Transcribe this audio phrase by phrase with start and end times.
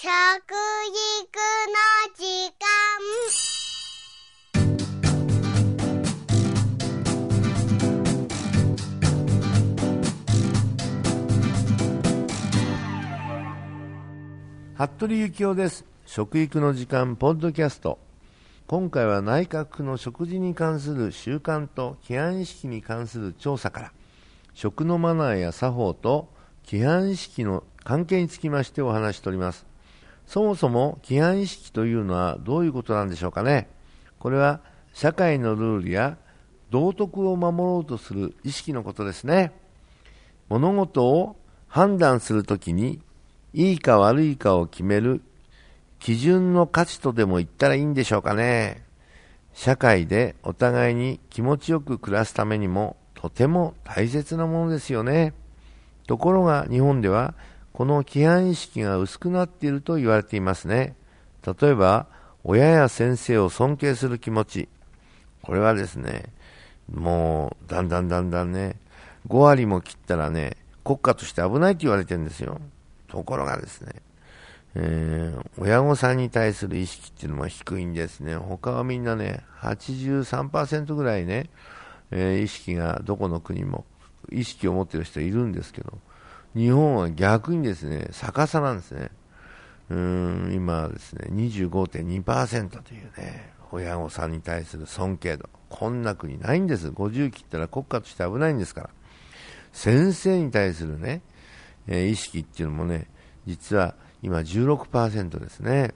[0.00, 0.14] 食育の
[2.14, 2.22] 時
[2.54, 2.62] 間。
[14.76, 15.84] 服部幸男です。
[16.06, 17.98] 食育の時間ポッドキャスト。
[18.68, 23.92] 今回は内閣府の食事に関する習慣と規範意識に関する調査から
[24.54, 26.28] 食のマナーや作法と
[26.64, 29.66] 規範意識の関係につきましてお話しております。
[30.28, 33.66] そもそも規範意識というのはどういうことなんでしょうかね
[34.18, 34.60] これは
[34.92, 36.18] 社会のルールや
[36.70, 39.52] 道徳を守ろうとする意識のことですね
[40.50, 43.00] 物事を判断するときに
[43.54, 45.22] いいか悪いかを決める
[45.98, 48.84] 基準の価値とでも言ったらいいんでしょうかね。
[49.52, 55.34] 社会でお互いに気持ちよく暮らすためにもとても大切なものですよね。
[56.06, 57.34] ところが日本では
[57.78, 60.96] この規範意識が薄くなっていると言われていますね。
[61.46, 62.08] 例えば、
[62.42, 64.68] 親や先生を尊敬する気持ち。
[65.42, 66.24] これはですね、
[66.92, 68.74] もうだんだんだんだんね、
[69.28, 72.60] 5割も切ったらね、国家として危ないと言われてるんですよ。
[73.06, 73.92] ところがですね、
[74.74, 78.34] えー、親御さんに対する意識っていうのは低いんですね。
[78.34, 81.48] 他はみんなね、83%ぐらいね、
[82.10, 83.84] えー、意識がどこの国も
[84.32, 85.96] 意識を持ってる人いるんですけど、
[86.54, 89.10] 日本は逆にですね、逆さなんですね。
[89.90, 95.48] うーん、今ですね、25.2%というね、親御さんに対する尊敬度。
[95.68, 96.88] こんな国ないんです。
[96.88, 98.90] 50切ったら国家として危ないんですから。
[99.72, 101.20] 先生に対するね、
[101.86, 103.08] えー、意識っていうのもね、
[103.46, 105.94] 実は今16%ですね。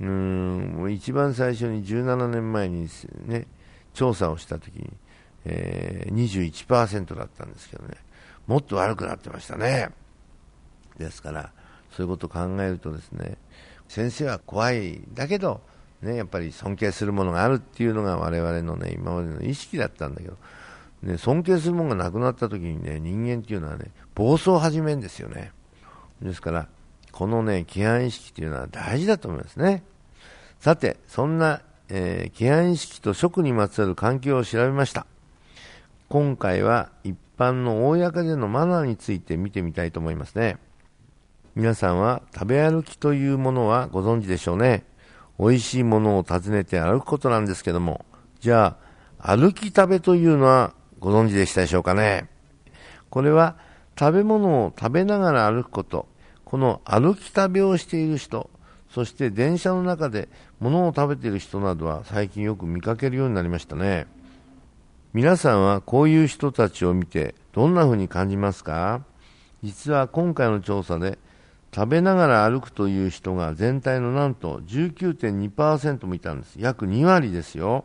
[0.00, 2.88] うんもう、一番最初に17年前に
[3.26, 3.46] ね、
[3.94, 4.92] 調査をしたときに、
[5.44, 7.96] えー、21%だったんですけどね、
[8.48, 9.90] もっと悪くなってましたね。
[10.98, 11.52] ですから、
[11.92, 13.36] そういうことを考えるとですね、
[13.88, 15.60] 先生は怖い、だけど、
[16.02, 20.36] ね、やっぱり尊敬するものがあるっていうのが我々のね、今までの意識だったんだけど、
[21.02, 25.52] ね、尊敬するものがなくなった時にね、人間っていうのはね、暴走を始めるんですよね。
[26.22, 26.68] ですから、
[27.12, 29.82] このね、規範意識というのは大事だと思いますね。
[30.60, 35.06] さて、そんな、えー、規範意識と食にまつわる関係を調べました。
[36.08, 40.58] 今回は一般の公でのマナーについて見てみたいと思いますね。
[41.54, 44.84] 皆さんは食べ歩きというものはご存知でしょうね。
[45.38, 48.04] 美味しいものを訪ねて歩くことなんですけども、
[48.40, 48.76] じゃ
[49.20, 52.28] あ、歩き食べというのはご存知でしたでしょうかね。
[53.10, 53.56] これは
[53.98, 56.08] 食べ物を食べながら歩くこと、
[56.44, 58.50] この歩き食べをしている人、
[58.90, 60.28] そして電車の中で
[60.60, 64.06] 物を食べている人などは最近よく見かけるようになりましたね。
[65.14, 69.02] 皆さんはこういう人たちを見てどんな風に感じますか？
[69.62, 71.18] 実は今回の調査で
[71.74, 76.56] 食べながら歩くという人が全体のなんと19.2%もいたんです。
[76.58, 77.84] 約2割ですよ。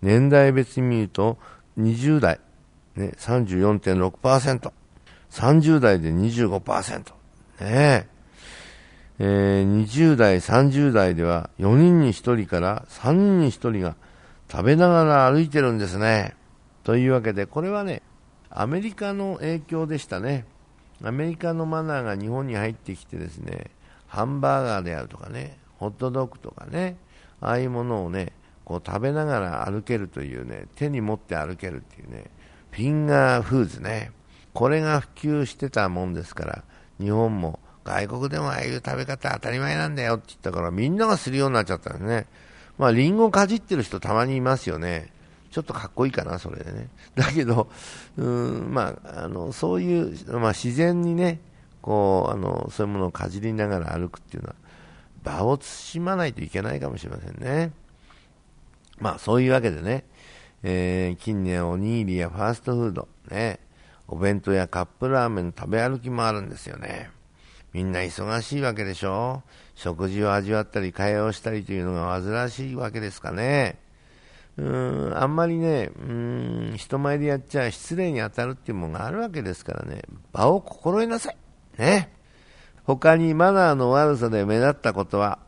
[0.00, 1.38] 年代別に見ると
[1.78, 2.38] 20代、
[2.94, 4.72] ね、34.6%、
[5.30, 7.12] 30代で25%、
[7.60, 8.08] ね
[9.18, 13.96] えー、20代、30代では4人に1人から3人に1人が
[14.50, 16.34] 食べながら歩いてるんですね。
[16.84, 18.02] というわけで、これはね、
[18.50, 20.44] アメリカの影響でしたね。
[21.02, 23.70] アメリカのマナーが日本に入ってきてですね、
[24.06, 26.96] ハンバーガーであるとかね、ホットドッグとかね、
[27.40, 28.32] ああいうものをね、
[28.64, 32.30] こう食べながら歩けるというね、手に持って歩けるっていうね、
[32.70, 34.12] フィンガーフーズね、
[34.52, 36.64] これが普及してたもんですから、
[37.00, 42.26] 日本も外国でもああいう食べ方当たり前なんだよって言ったから、みんながするようになっちゃったんですね。
[42.78, 45.13] まあ、リンゴかじってる人たまにいますよね。
[45.54, 46.88] ちょっとかっこいいかな、それでね。
[47.14, 47.68] だけど、
[48.16, 51.38] うん、まあ、あの、そういう、まあ、自然にね、
[51.80, 54.56] こう、あの、そういうものをかじりながら歩くっていうのは、
[55.22, 57.70] 場を慎まないといけないかもしれませんね。
[58.98, 60.04] まあそういうわけでね、
[60.64, 63.60] えー、近年おにぎりやファーストフード、ね、
[64.08, 67.10] お弁当やカップラーメンの食べ歩きもあるんですよね。
[67.72, 69.44] みんな忙しいわけでしょ
[69.76, 73.83] 食事を味わったり会話をしたりというのが煩わしいわけですかね。
[74.56, 80.02] うん、あんまりね、うーん、人前でやっちゃ失礼に当たるっていうものがあるわけですからね、
[80.32, 81.36] 場を心得なさい。
[81.78, 82.12] ね。
[82.84, 85.38] 他にマナーの悪さで目立ったことは、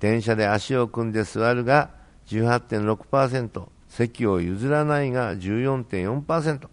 [0.00, 1.90] 電車で足を組んで座るが、
[2.26, 6.68] 18.6%、席を譲らないが14.4%、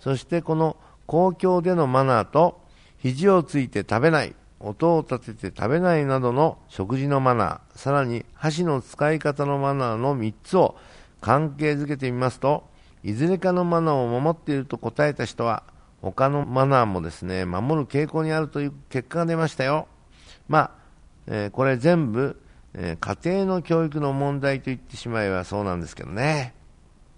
[0.00, 0.76] そしてこの
[1.06, 2.60] 公共でのマナーと
[2.98, 10.76] 肘をついて食べない、音を立てて食べないなどの食事のマナー、さらに箸の使い方のマナーの3つを
[11.22, 12.68] 関係づけてみますと、
[13.02, 15.62] いずれかのマナーを守っていると答えた人は、
[16.02, 19.86] 他のマナーもですね、守る傾向にあるという結果が出ましたよ。
[20.48, 20.70] まあ、
[21.28, 22.40] えー、これ全部、
[22.74, 26.54] えー、家庭の教育の問題と言ってしまえばそうなんですけどね。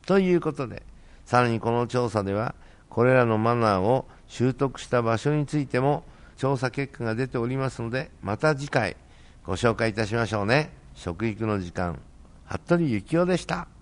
[0.07, 0.83] ということで、
[1.25, 2.55] さらにこの調査では、
[2.91, 6.05] これらのマナーを習得した場所についても
[6.37, 8.97] 調査結果が出ておりますので、また次回
[9.45, 10.71] ご紹介いたしましょうね。
[10.95, 11.99] 食育の時間、
[12.45, 13.74] 服部幸男でした。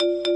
[0.00, 0.33] you